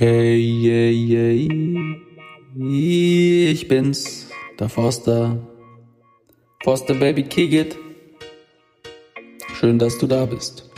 [0.00, 0.96] Hey, hey,
[2.56, 5.36] hey, ich bin's, der Forster.
[6.64, 7.76] Forster Baby Kick it.
[9.52, 10.70] Schön, dass du da bist.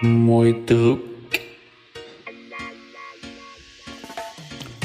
[0.00, 1.00] Moi Druck.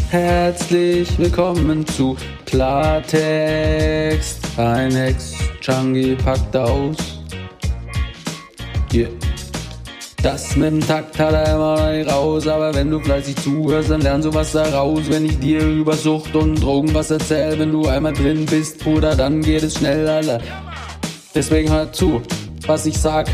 [0.10, 3.16] Herzlich willkommen zu Klartext.
[4.58, 6.98] Ein Ex-Changi packt aus.
[8.94, 9.25] Yeah.
[10.26, 13.92] Das mit dem Takt hat er immer noch nicht raus, aber wenn du fleißig zuhörst,
[13.92, 15.08] dann lernst du was daraus.
[15.08, 19.16] Wenn ich dir über Sucht und Drogen was erzähl, wenn du einmal drin bist, Bruder,
[19.16, 20.42] dann geht es schnell, Alter.
[21.36, 22.24] Deswegen hör zu,
[22.66, 23.30] was ich sag.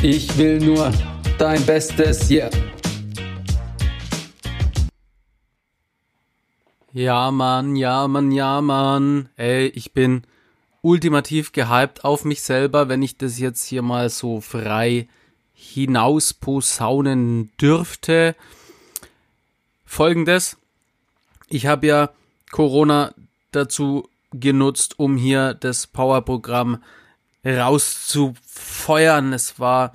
[0.00, 0.90] Ich will nur
[1.36, 2.48] dein Bestes, yeah.
[6.94, 9.28] Ja, Mann, ja, Mann, ja, Mann.
[9.36, 10.22] Ey, ich bin
[10.80, 15.08] ultimativ gehypt auf mich selber, wenn ich das jetzt hier mal so frei
[15.60, 18.36] hinaus posaunen dürfte.
[19.84, 20.56] Folgendes.
[21.48, 22.10] Ich habe ja
[22.52, 23.12] Corona
[23.50, 26.82] dazu genutzt, um hier das Powerprogramm
[27.44, 29.32] rauszufeuern.
[29.32, 29.94] Es war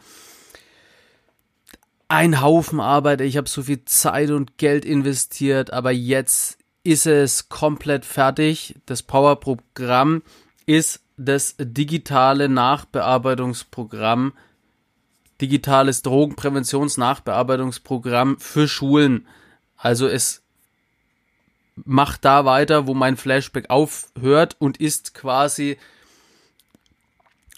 [2.09, 3.21] ein Haufen Arbeit.
[3.21, 8.75] Ich habe so viel Zeit und Geld investiert, aber jetzt ist es komplett fertig.
[8.85, 10.23] Das Powerprogramm
[10.66, 14.33] ist das digitale Nachbearbeitungsprogramm
[15.44, 19.27] digitales Drogenpräventionsnachbearbeitungsprogramm für Schulen.
[19.75, 20.41] Also es
[21.75, 25.77] macht da weiter, wo mein Flashback aufhört und ist quasi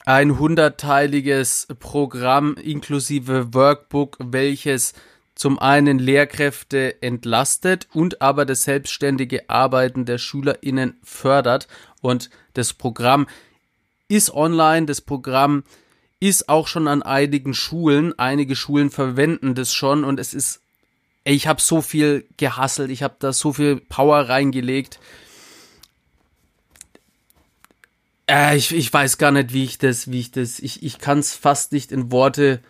[0.04, 4.94] ein hundertteiliges Programm inklusive Workbook, welches
[5.36, 11.68] zum einen Lehrkräfte entlastet und aber das selbstständige Arbeiten der SchülerInnen fördert.
[12.02, 13.28] Und das Programm
[14.08, 15.64] ist online, das Programm
[16.20, 18.18] ist auch schon an einigen Schulen.
[18.18, 20.62] Einige Schulen verwenden das schon und es ist,
[21.24, 25.00] ey, ich habe so viel gehasselt, ich habe da so viel Power reingelegt.
[28.28, 31.20] Äh, ich, ich weiß gar nicht, wie ich das, wie ich das, ich, ich kann
[31.20, 32.62] es fast nicht in Worte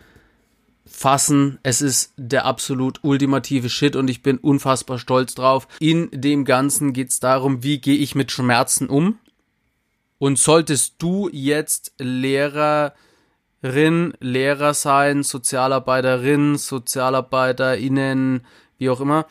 [0.84, 1.58] fassen.
[1.62, 5.68] Es ist der absolut ultimative Shit und ich bin unfassbar stolz drauf.
[5.80, 9.18] In dem Ganzen geht es darum, wie gehe ich mit Schmerzen um.
[10.18, 12.94] Und solltest du jetzt Lehrer
[13.66, 18.46] Rin, Lehrer sein, Sozialarbeiterin, SozialarbeiterInnen,
[18.78, 19.26] wie auch immer.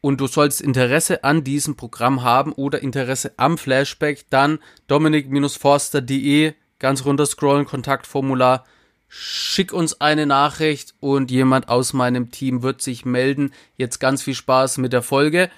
[0.00, 7.04] Und du sollst Interesse an diesem Programm haben oder Interesse am Flashback, dann dominik-forster.de, ganz
[7.06, 8.64] runter scrollen, Kontaktformular,
[9.08, 13.52] schick uns eine Nachricht und jemand aus meinem Team wird sich melden.
[13.76, 15.50] Jetzt ganz viel Spaß mit der Folge.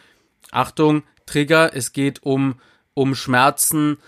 [0.52, 2.60] Achtung, Trigger, es geht um,
[2.94, 3.98] um Schmerzen,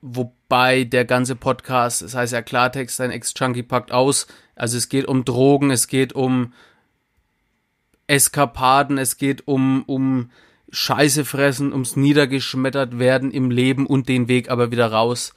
[0.00, 4.26] wobei der ganze Podcast, das heißt ja Klartext, ein Ex-Chunky packt aus.
[4.54, 6.52] Also es geht um Drogen, es geht um
[8.06, 10.30] Eskapaden, es geht um, um
[10.70, 15.34] Scheiße fressen, ums niedergeschmettert werden im Leben und den Weg aber wieder raus.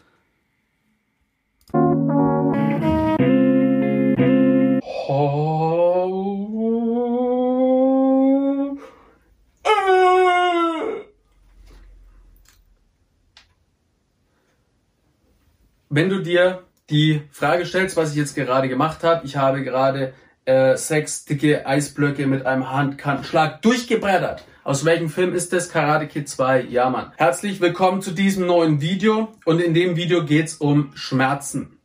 [16.01, 20.15] Wenn du dir die Frage stellst, was ich jetzt gerade gemacht habe, ich habe gerade
[20.45, 24.43] äh, sechs dicke Eisblöcke mit einem Handkantenschlag durchgebrettert.
[24.63, 25.69] Aus welchem Film ist das?
[25.69, 26.61] Karate Kid 2.
[26.61, 27.11] Ja, Mann.
[27.17, 29.31] Herzlich willkommen zu diesem neuen Video.
[29.45, 31.77] Und in dem Video geht's um Schmerzen.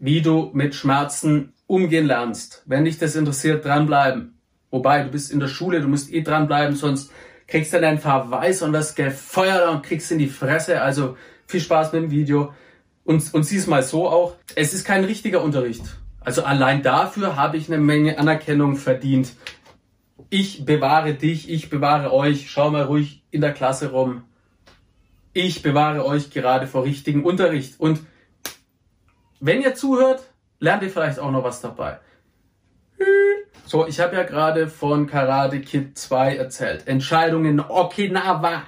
[0.00, 2.64] Wie du mit Schmerzen umgehen lernst.
[2.66, 4.40] Wenn dich das interessiert, dranbleiben.
[4.72, 7.12] Wobei, du bist in der Schule, du musst eh dranbleiben, sonst
[7.46, 10.82] kriegst du deinen Verweis und das gefeuert und kriegst in die Fresse.
[10.82, 11.16] Also
[11.46, 12.52] viel Spaß mit dem Video.
[13.04, 15.82] Und, und sieh es mal so auch, es ist kein richtiger Unterricht.
[16.20, 19.32] Also allein dafür habe ich eine Menge Anerkennung verdient.
[20.30, 24.24] Ich bewahre dich, ich bewahre euch, schau mal ruhig in der Klasse rum.
[25.32, 27.80] Ich bewahre euch gerade vor richtigen Unterricht.
[27.80, 28.00] Und
[29.40, 30.22] wenn ihr zuhört,
[30.60, 31.98] lernt ihr vielleicht auch noch was dabei.
[33.66, 36.86] So, ich habe ja gerade von Karate Kid 2 erzählt.
[36.86, 38.62] Entscheidung in Okinawa.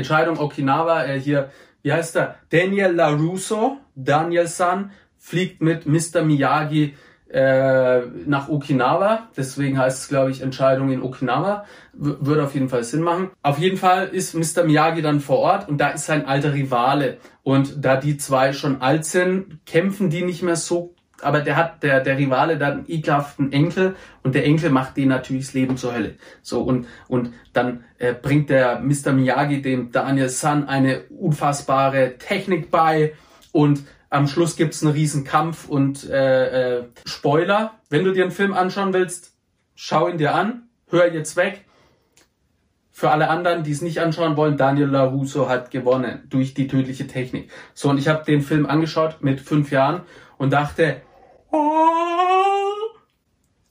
[0.00, 1.50] Entscheidung Okinawa, äh, hier
[1.82, 2.36] wie heißt er?
[2.50, 6.22] Daniel LaRusso, Daniel San, fliegt mit Mr.
[6.22, 6.94] Miyagi
[7.30, 9.28] äh, nach Okinawa.
[9.36, 11.64] Deswegen heißt es, glaube ich, Entscheidung in Okinawa.
[11.92, 13.30] W würde auf jeden Fall Sinn machen.
[13.42, 14.64] Auf jeden Fall ist Mr.
[14.64, 17.18] Miyagi dann vor Ort und da ist sein alter Rivale.
[17.42, 21.82] Und da die zwei schon alt sind, kämpfen die nicht mehr so aber der hat,
[21.82, 25.76] der, der Rivale, hat einen ekelhaften Enkel und der Enkel macht den natürlich das Leben
[25.76, 26.16] zur Hölle.
[26.42, 29.12] So, und, und dann äh, bringt der Mr.
[29.12, 33.14] Miyagi dem Daniel Sun eine unfassbare Technik bei
[33.52, 38.32] und am Schluss gibt's einen riesen Kampf und äh, äh, Spoiler, wenn du dir einen
[38.32, 39.34] Film anschauen willst,
[39.76, 41.64] schau ihn dir an, hör jetzt weg.
[42.90, 47.06] Für alle anderen, die es nicht anschauen wollen, Daniel LaRusso hat gewonnen durch die tödliche
[47.06, 47.50] Technik.
[47.72, 50.02] So, und ich habe den Film angeschaut mit fünf Jahren
[50.36, 51.00] und dachte,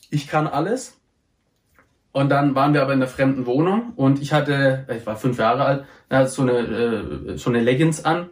[0.10, 1.00] ich kann alles.
[2.12, 5.38] Und dann waren wir aber in einer fremden Wohnung und ich hatte, ich war fünf
[5.38, 8.30] Jahre alt, so eine, äh, so eine Leggings an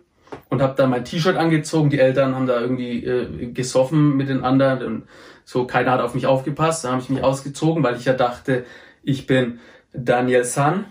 [0.49, 1.91] und habe dann mein T-Shirt angezogen.
[1.91, 5.03] Die Eltern haben da irgendwie äh, gesoffen mit den anderen und
[5.45, 6.83] so keiner hat auf mich aufgepasst.
[6.83, 8.65] Da habe ich mich ausgezogen, weil ich ja dachte,
[9.03, 9.59] ich bin
[9.93, 10.85] Daniel San.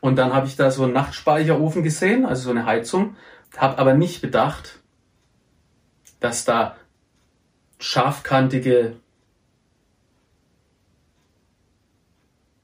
[0.00, 3.16] Und dann habe ich da so einen Nachtspeicherofen gesehen, also so eine Heizung,
[3.56, 4.78] habe aber nicht bedacht,
[6.20, 6.76] dass da
[7.78, 8.96] scharfkantige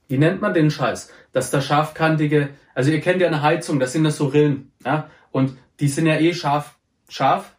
[0.09, 1.11] wie nennt man den Scheiß?
[1.33, 5.11] Dass da scharfkantige, also ihr kennt ja eine Heizung, das sind das so Rillen, ja,
[5.33, 6.77] und die sind ja eh scharf,
[7.09, 7.55] scharf,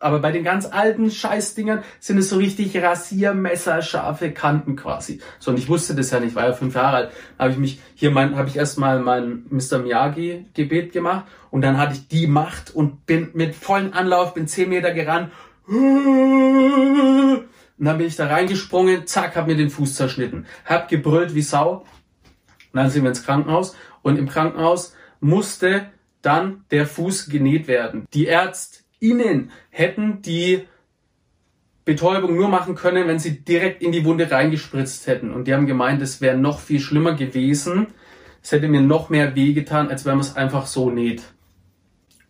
[0.00, 5.20] aber bei den ganz alten Scheißdingern sind es so richtig Rasiermesser, scharfe Kanten quasi.
[5.38, 7.10] So, und ich wusste das ja nicht, war ja fünf Jahre alt.
[7.38, 9.78] Habe ich mich hier mein, habe ich erstmal mein Mr.
[9.78, 14.46] Miyagi Gebet gemacht und dann hatte ich die Macht und bin mit vollen Anlauf, bin
[14.46, 15.30] zehn Meter gerannt.
[15.66, 20.46] Und dann bin ich da reingesprungen, zack, hab mir den Fuß zerschnitten.
[20.64, 21.84] Hab gebrüllt wie Sau.
[22.72, 25.86] Und dann sind wir ins Krankenhaus und im Krankenhaus musste
[26.22, 28.06] dann der Fuß genäht werden.
[28.14, 30.66] Die ÄrztInnen hätten die
[31.84, 35.32] Betäubung nur machen können, wenn sie direkt in die Wunde reingespritzt hätten.
[35.32, 37.88] Und die haben gemeint, es wäre noch viel schlimmer gewesen.
[38.42, 41.22] Es hätte mir noch mehr wehgetan, als wenn man es einfach so näht.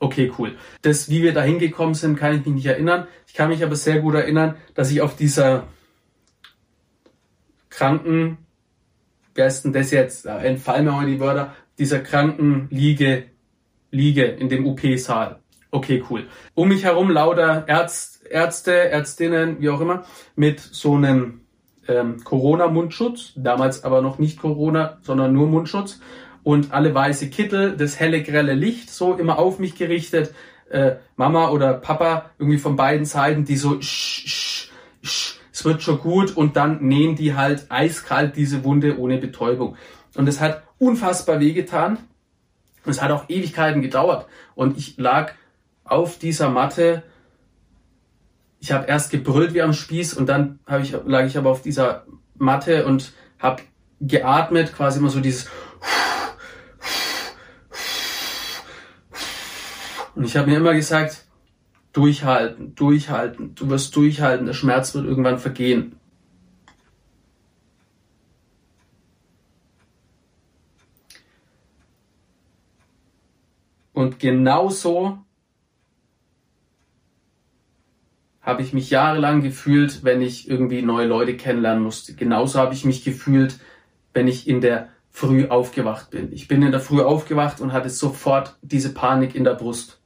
[0.05, 0.55] Okay, cool.
[0.83, 3.07] Das, wie wir da hingekommen sind, kann ich mich nicht erinnern.
[3.27, 5.67] Ich kann mich aber sehr gut erinnern, dass ich auf dieser
[7.71, 8.37] Kranken,
[9.35, 10.27] wer ist denn das jetzt?
[10.27, 11.57] Entfallen mir heute die Wörter.
[11.79, 13.25] Dieser Krankenliege
[13.93, 15.41] liege in dem UP-Saal.
[15.71, 16.27] Okay, cool.
[16.53, 20.05] Um mich herum lauter Ärzt, Ärzte, Ärztinnen, wie auch immer,
[20.37, 21.41] mit so einem
[21.89, 25.99] ähm, Corona-Mundschutz, damals aber noch nicht Corona, sondern nur Mundschutz
[26.45, 30.33] und alle weiße Kittel, das helle, grelle Licht, so immer auf mich gerichtet,
[30.71, 34.71] äh, Mama oder Papa irgendwie von beiden Seiten, die so, sch, sch,
[35.03, 39.77] sch, es wird schon gut und dann nähen die halt eiskalt diese Wunde ohne Betäubung.
[40.15, 41.99] Und es hat unfassbar wehgetan
[42.85, 44.27] und es hat auch Ewigkeiten gedauert.
[44.55, 45.33] Und ich lag
[45.85, 47.03] auf dieser Matte.
[48.61, 51.63] Ich habe erst gebrüllt wie am Spieß und dann hab ich, lag ich aber auf
[51.63, 52.05] dieser
[52.37, 53.63] Matte und habe
[54.01, 55.49] geatmet, quasi immer so dieses
[60.15, 61.25] und ich habe mir immer gesagt,
[61.93, 65.97] durchhalten, durchhalten, du wirst durchhalten, der Schmerz wird irgendwann vergehen.
[73.93, 75.19] Und genauso
[78.41, 82.15] habe ich mich jahrelang gefühlt, wenn ich irgendwie neue Leute kennenlernen musste.
[82.15, 83.59] Genauso habe ich mich gefühlt,
[84.13, 86.33] wenn ich in der Früh aufgewacht bin.
[86.33, 90.01] Ich bin in der Früh aufgewacht und hatte sofort diese Panik in der Brust.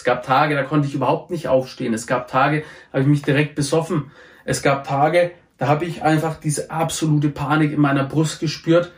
[0.00, 1.92] Es gab Tage, da konnte ich überhaupt nicht aufstehen.
[1.92, 4.12] Es gab Tage, da habe ich mich direkt besoffen.
[4.46, 8.92] Es gab Tage, da habe ich einfach diese absolute Panik in meiner Brust gespürt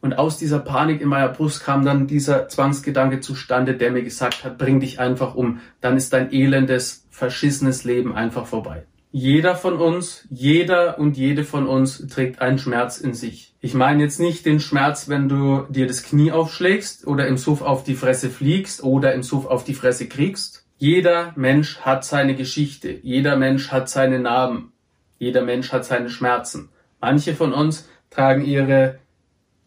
[0.00, 4.42] und aus dieser Panik in meiner Brust kam dann dieser Zwangsgedanke zustande, der mir gesagt
[4.42, 8.86] hat, bring dich einfach um, dann ist dein elendes, verschissenes Leben einfach vorbei.
[9.12, 13.54] Jeder von uns, jeder und jede von uns trägt einen Schmerz in sich.
[13.60, 17.60] Ich meine jetzt nicht den Schmerz, wenn du dir das Knie aufschlägst oder im Suff
[17.60, 20.64] auf die Fresse fliegst oder im Suff auf die Fresse kriegst.
[20.78, 23.00] Jeder Mensch hat seine Geschichte.
[23.02, 24.72] Jeder Mensch hat seine Narben.
[25.18, 26.68] Jeder Mensch hat seine Schmerzen.
[27.00, 29.00] Manche von uns tragen ihre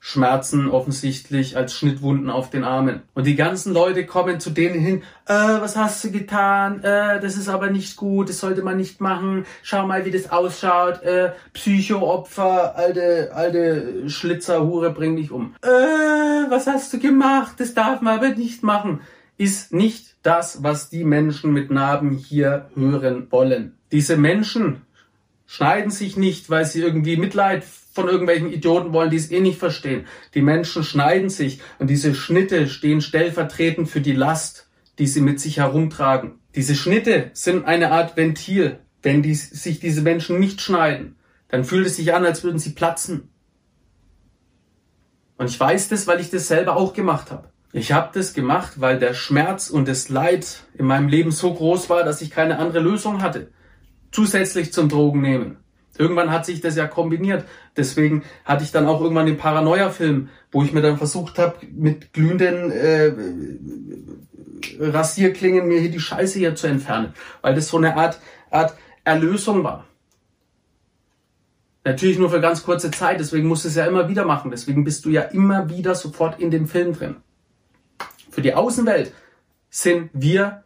[0.05, 3.03] Schmerzen offensichtlich als Schnittwunden auf den Armen.
[3.13, 6.83] Und die ganzen Leute kommen zu denen hin, äh, was hast du getan?
[6.83, 9.45] Äh, das ist aber nicht gut, das sollte man nicht machen.
[9.61, 11.01] Schau mal, wie das ausschaut.
[11.03, 15.55] Äh, Psychoopfer, alte, alte Schlitzerhure, bring dich um.
[15.61, 17.53] Äh, was hast du gemacht?
[17.59, 18.99] Das darf man aber nicht machen.
[19.37, 23.77] Ist nicht das, was die Menschen mit Narben hier hören wollen.
[23.93, 24.81] Diese Menschen
[25.45, 29.59] schneiden sich nicht, weil sie irgendwie Mitleid von irgendwelchen Idioten wollen, die es eh nicht
[29.59, 30.07] verstehen.
[30.33, 34.67] Die Menschen schneiden sich und diese Schnitte stehen stellvertretend für die Last,
[34.99, 36.39] die sie mit sich herumtragen.
[36.55, 38.79] Diese Schnitte sind eine Art Ventil.
[39.01, 41.17] Wenn die, sich diese Menschen nicht schneiden,
[41.49, 43.29] dann fühlt es sich an, als würden sie platzen.
[45.37, 47.49] Und ich weiß das, weil ich das selber auch gemacht habe.
[47.73, 51.89] Ich habe das gemacht, weil der Schmerz und das Leid in meinem Leben so groß
[51.89, 53.51] war, dass ich keine andere Lösung hatte.
[54.11, 55.57] Zusätzlich zum Drogen nehmen.
[55.97, 57.45] Irgendwann hat sich das ja kombiniert.
[57.77, 62.13] Deswegen hatte ich dann auch irgendwann den Paranoia-Film, wo ich mir dann versucht habe, mit
[62.13, 63.13] glühenden äh,
[64.79, 68.19] Rasierklingen mir hier die Scheiße hier zu entfernen, weil das so eine Art,
[68.49, 69.85] Art Erlösung war.
[71.85, 74.51] Natürlich nur für ganz kurze Zeit, deswegen musst du es ja immer wieder machen.
[74.51, 77.17] Deswegen bist du ja immer wieder sofort in dem Film drin.
[78.31, 79.13] Für die Außenwelt
[79.69, 80.62] sind wir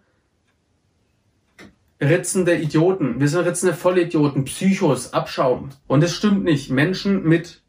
[2.00, 3.20] ritzende Idioten.
[3.20, 5.70] Wir sind ritzende Vollidioten, Psychos, Abschaum.
[5.88, 6.70] Und es stimmt nicht.
[6.70, 7.62] Menschen mit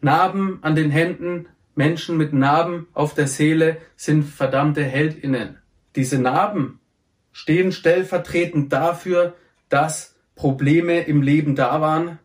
[0.00, 5.58] Narben an den Händen, Menschen mit Narben auf der Seele sind verdammte Heldinnen.
[5.96, 6.80] Diese Narben
[7.32, 9.34] stehen stellvertretend dafür,
[9.68, 12.18] dass Probleme im Leben da waren.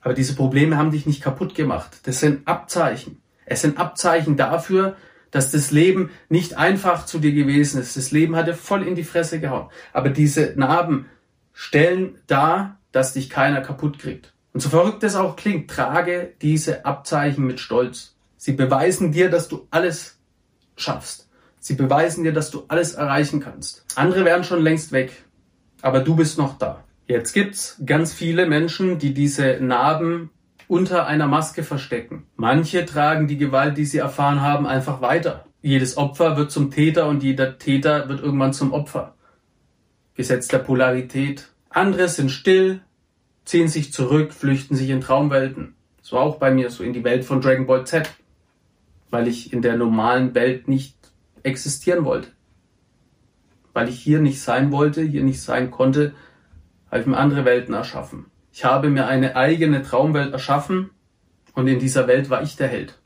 [0.00, 2.00] Aber diese Probleme haben dich nicht kaputt gemacht.
[2.04, 3.20] Das sind Abzeichen.
[3.44, 4.96] Es sind Abzeichen dafür,
[5.30, 7.96] dass das Leben nicht einfach zu dir gewesen ist.
[7.96, 9.68] Das Leben hat dir voll in die Fresse gehauen.
[9.92, 11.06] Aber diese Narben
[11.52, 14.32] stellen dar, dass dich keiner kaputt kriegt.
[14.52, 18.14] Und so verrückt es auch klingt, trage diese Abzeichen mit Stolz.
[18.36, 20.18] Sie beweisen dir, dass du alles
[20.76, 21.28] schaffst.
[21.58, 23.84] Sie beweisen dir, dass du alles erreichen kannst.
[23.96, 25.24] Andere wären schon längst weg,
[25.82, 26.84] aber du bist noch da.
[27.08, 30.30] Jetzt gibt's ganz viele Menschen, die diese Narben
[30.68, 32.26] unter einer Maske verstecken.
[32.36, 35.46] Manche tragen die Gewalt, die sie erfahren haben, einfach weiter.
[35.62, 39.14] Jedes Opfer wird zum Täter und jeder Täter wird irgendwann zum Opfer.
[40.14, 41.48] Gesetz der Polarität.
[41.70, 42.80] Andere sind still,
[43.44, 45.74] ziehen sich zurück, flüchten sich in Traumwelten.
[46.10, 48.08] War auch bei mir so in die Welt von Dragon Ball Z,
[49.10, 50.96] weil ich in der normalen Welt nicht
[51.42, 52.28] existieren wollte.
[53.72, 56.14] Weil ich hier nicht sein wollte, hier nicht sein konnte,
[56.90, 58.26] habe ich mir andere Welten erschaffen.
[58.56, 60.88] Ich habe mir eine eigene Traumwelt erschaffen
[61.52, 62.96] und in dieser Welt war ich der Held.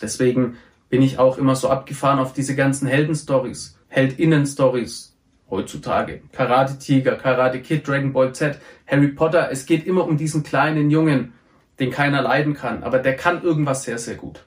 [0.00, 0.56] Deswegen
[0.88, 5.18] bin ich auch immer so abgefahren auf diese ganzen Heldenstories, Heldinnen-Stories
[5.50, 6.22] heutzutage.
[6.32, 9.50] Karate Tiger, Karate Kid, Dragon Ball Z, Harry Potter.
[9.50, 11.34] Es geht immer um diesen kleinen Jungen,
[11.78, 14.46] den keiner leiden kann, aber der kann irgendwas sehr, sehr gut.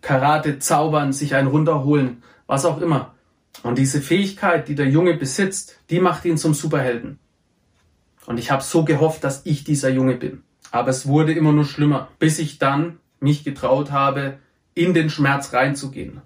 [0.00, 3.12] Karate, zaubern, sich einen runterholen, was auch immer.
[3.64, 7.18] Und diese Fähigkeit, die der Junge besitzt, die macht ihn zum Superhelden.
[8.26, 10.42] Und ich habe so gehofft, dass ich dieser Junge bin.
[10.70, 14.38] Aber es wurde immer nur schlimmer, bis ich dann mich getraut habe,
[14.74, 16.20] in den Schmerz reinzugehen.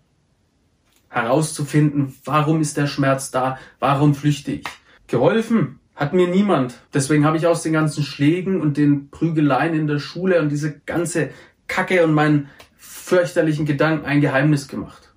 [1.11, 3.59] Herauszufinden, warum ist der Schmerz da?
[3.79, 4.65] Warum flüchte ich?
[5.07, 6.79] Geholfen hat mir niemand.
[6.95, 10.79] Deswegen habe ich aus den ganzen Schlägen und den Prügeleien in der Schule und diese
[10.81, 11.31] ganze
[11.67, 15.13] Kacke und meinen fürchterlichen Gedanken ein Geheimnis gemacht.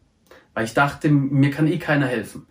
[0.54, 2.48] Weil ich dachte, mir kann eh keiner helfen.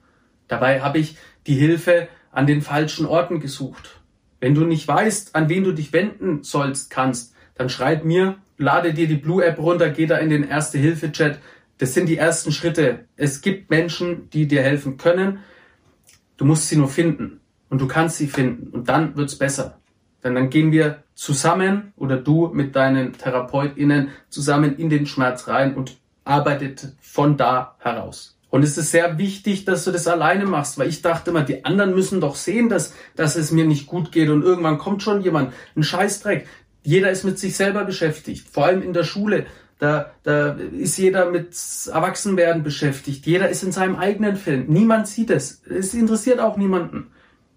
[0.48, 3.99] Dabei habe ich die Hilfe an den falschen Orten gesucht.
[4.40, 8.94] Wenn du nicht weißt, an wen du dich wenden sollst, kannst, dann schreib mir, lade
[8.94, 11.38] dir die Blue App runter, geh da in den Erste-Hilfe-Chat.
[11.78, 13.06] Das sind die ersten Schritte.
[13.16, 15.40] Es gibt Menschen, die dir helfen können.
[16.36, 17.40] Du musst sie nur finden.
[17.68, 18.68] Und du kannst sie finden.
[18.70, 19.78] Und dann wird's besser.
[20.24, 25.74] Denn dann gehen wir zusammen oder du mit deinen TherapeutInnen zusammen in den Schmerz rein
[25.74, 28.38] und arbeitet von da heraus.
[28.50, 31.64] Und es ist sehr wichtig, dass du das alleine machst, weil ich dachte immer, die
[31.64, 35.22] anderen müssen doch sehen, dass, dass es mir nicht gut geht und irgendwann kommt schon
[35.22, 36.46] jemand, ein Scheißdreck.
[36.82, 39.46] Jeder ist mit sich selber beschäftigt, vor allem in der Schule.
[39.78, 41.56] Da, da ist jeder mit
[41.90, 43.24] Erwachsenwerden beschäftigt.
[43.24, 44.66] Jeder ist in seinem eigenen Film.
[44.68, 45.62] Niemand sieht es.
[45.64, 47.12] Es interessiert auch niemanden.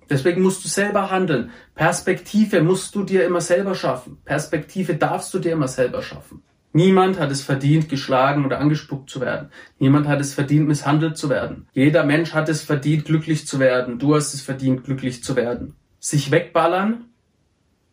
[0.10, 1.52] Deswegen musst du selber handeln.
[1.76, 4.22] Perspektive musst du dir immer selber schaffen.
[4.24, 6.44] Perspektive darfst du dir immer selber schaffen.
[6.76, 9.50] Niemand hat es verdient, geschlagen oder angespuckt zu werden.
[9.78, 11.68] Niemand hat es verdient, misshandelt zu werden.
[11.74, 14.00] Jeder Mensch hat es verdient, glücklich zu werden.
[14.00, 15.76] Du hast es verdient, glücklich zu werden.
[16.00, 17.06] Sich wegballern,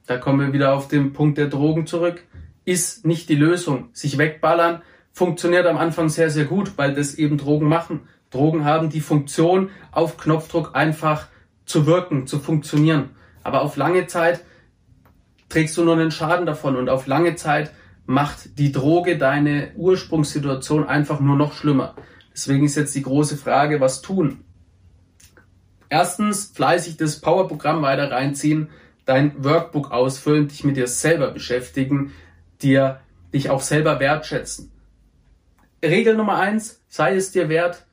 [0.07, 2.25] da kommen wir wieder auf den Punkt der Drogen zurück,
[2.65, 3.91] ist nicht die Lösung.
[3.93, 4.81] Sich wegballern
[5.13, 8.09] funktioniert am Anfang sehr, sehr gut, weil das eben Drogen machen.
[8.31, 11.27] Drogen haben die Funktion, auf Knopfdruck einfach
[11.67, 13.11] zu wirken, zu funktionieren.
[13.43, 14.43] Aber auf lange Zeit
[15.51, 17.73] trägst du nur einen Schaden davon und auf lange Zeit
[18.11, 21.95] macht die Droge deine Ursprungssituation einfach nur noch schlimmer.
[22.33, 24.43] Deswegen ist jetzt die große Frage, was tun?
[25.89, 28.69] Erstens, fleißig das Powerprogramm weiter reinziehen,
[29.05, 32.11] dein Workbook ausfüllen, dich mit dir selber beschäftigen,
[32.61, 32.99] dir
[33.33, 34.73] dich auch selber wertschätzen.
[35.81, 37.87] Regel Nummer eins, sei es dir wert,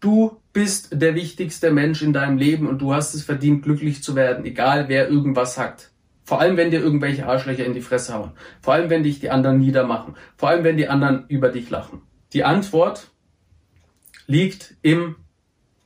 [0.00, 4.16] du bist der wichtigste Mensch in deinem Leben und du hast es verdient, glücklich zu
[4.16, 5.92] werden, egal wer irgendwas sagt.
[6.28, 8.32] Vor allem, wenn dir irgendwelche Arschlöcher in die Fresse hauen.
[8.60, 10.14] Vor allem, wenn dich die anderen niedermachen.
[10.36, 12.02] Vor allem, wenn die anderen über dich lachen.
[12.34, 13.08] Die Antwort
[14.26, 15.16] liegt im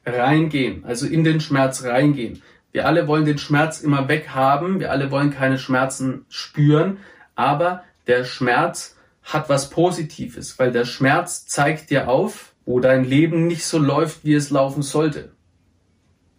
[0.04, 2.42] Reingehen, also in den Schmerz reingehen.
[2.72, 4.80] Wir alle wollen den Schmerz immer weghaben.
[4.80, 6.98] Wir alle wollen keine Schmerzen spüren.
[7.36, 13.46] Aber der Schmerz hat was Positives, weil der Schmerz zeigt dir auf, wo dein Leben
[13.46, 15.30] nicht so läuft, wie es laufen sollte.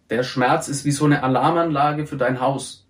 [0.09, 2.82] Der Schmerz ist wie so eine Alarmanlage für dein Haus.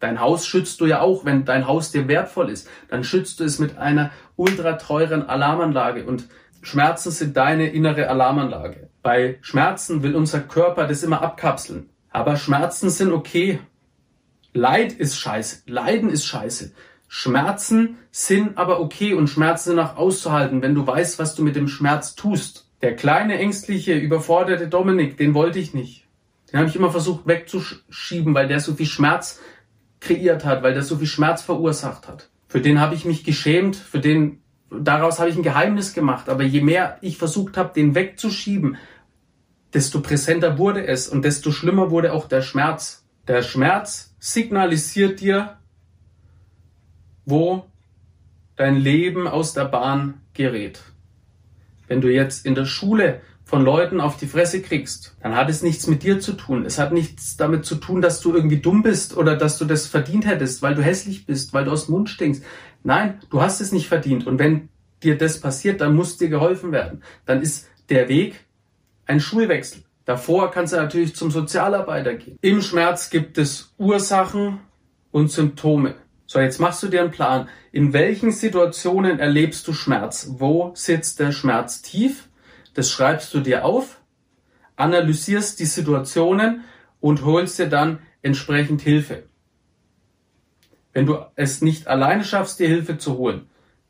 [0.00, 2.68] Dein Haus schützt du ja auch, wenn dein Haus dir wertvoll ist.
[2.88, 6.28] Dann schützt du es mit einer ultra teuren Alarmanlage und
[6.62, 8.90] Schmerzen sind deine innere Alarmanlage.
[9.02, 11.88] Bei Schmerzen will unser Körper das immer abkapseln.
[12.10, 13.60] Aber Schmerzen sind okay.
[14.52, 15.62] Leid ist scheiße.
[15.66, 16.72] Leiden ist scheiße.
[17.06, 21.56] Schmerzen sind aber okay und Schmerzen sind auch auszuhalten, wenn du weißt, was du mit
[21.56, 22.68] dem Schmerz tust.
[22.82, 26.06] Der kleine, ängstliche, überforderte Dominik, den wollte ich nicht.
[26.52, 29.40] Den habe ich immer versucht wegzuschieben, weil der so viel Schmerz
[30.00, 32.30] kreiert hat, weil der so viel Schmerz verursacht hat.
[32.46, 34.40] Für den habe ich mich geschämt, für den
[34.70, 36.28] daraus habe ich ein Geheimnis gemacht.
[36.28, 38.76] Aber je mehr ich versucht habe, den wegzuschieben,
[39.72, 43.04] desto präsenter wurde es und desto schlimmer wurde auch der Schmerz.
[43.26, 45.58] Der Schmerz signalisiert dir,
[47.24, 47.66] wo
[48.56, 50.80] dein Leben aus der Bahn gerät.
[51.86, 55.62] Wenn du jetzt in der Schule von Leuten auf die Fresse kriegst, dann hat es
[55.62, 56.66] nichts mit dir zu tun.
[56.66, 59.86] Es hat nichts damit zu tun, dass du irgendwie dumm bist oder dass du das
[59.86, 62.44] verdient hättest, weil du hässlich bist, weil du aus dem Mund stinkst.
[62.84, 64.26] Nein, du hast es nicht verdient.
[64.26, 64.68] Und wenn
[65.02, 67.02] dir das passiert, dann muss dir geholfen werden.
[67.24, 68.44] Dann ist der Weg
[69.06, 69.82] ein Schulwechsel.
[70.04, 72.36] Davor kannst du natürlich zum Sozialarbeiter gehen.
[72.42, 74.58] Im Schmerz gibt es Ursachen
[75.10, 75.94] und Symptome.
[76.26, 77.48] So, jetzt machst du dir einen Plan.
[77.72, 80.34] In welchen Situationen erlebst du Schmerz?
[80.36, 82.28] Wo sitzt der Schmerz tief?
[82.78, 84.00] Das schreibst du dir auf,
[84.76, 86.62] analysierst die Situationen
[87.00, 89.24] und holst dir dann entsprechend Hilfe.
[90.92, 93.48] Wenn du es nicht alleine schaffst, dir Hilfe zu holen,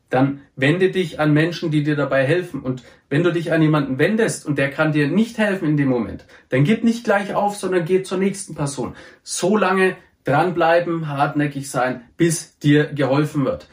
[0.09, 2.63] dann wende dich an Menschen, die dir dabei helfen.
[2.63, 5.89] Und wenn du dich an jemanden wendest und der kann dir nicht helfen in dem
[5.89, 8.95] Moment, dann gib nicht gleich auf, sondern geh zur nächsten Person.
[9.21, 13.69] So lange, dranbleiben, hartnäckig sein, bis dir geholfen wird.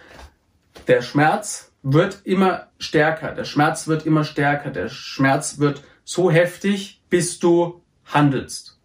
[0.88, 7.00] Der Schmerz wird immer stärker, der Schmerz wird immer stärker, der Schmerz wird so heftig,
[7.08, 8.76] bis du handelst.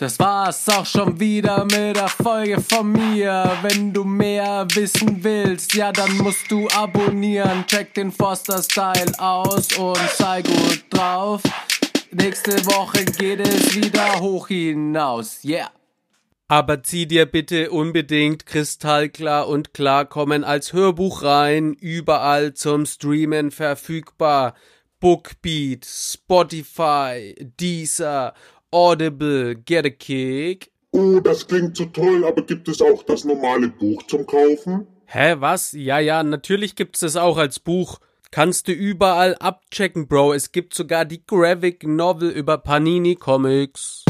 [0.00, 3.52] Das war's auch schon wieder mit der Folge von mir.
[3.62, 7.64] Wenn du mehr wissen willst, ja, dann musst du abonnieren.
[7.68, 11.42] Check den Forster Style aus und sei gut drauf.
[12.10, 15.44] Nächste Woche geht es wieder hoch hinaus.
[15.44, 15.70] Yeah.
[16.52, 24.52] Aber zieh dir bitte unbedingt kristallklar und klarkommen als Hörbuch rein, überall zum Streamen verfügbar.
[25.00, 28.34] Bookbeat, Spotify, Deezer,
[28.70, 30.70] Audible, Get a Kick.
[30.90, 34.86] Oh, das klingt so toll, aber gibt es auch das normale Buch zum Kaufen?
[35.06, 35.72] Hä, was?
[35.72, 37.98] Ja, ja, natürlich gibt's das auch als Buch.
[38.30, 40.34] Kannst du überall abchecken, Bro.
[40.34, 44.04] Es gibt sogar die Graphic Novel über Panini Comics.